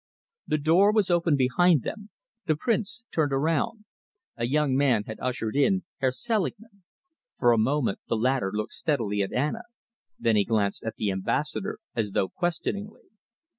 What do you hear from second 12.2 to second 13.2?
questioningly.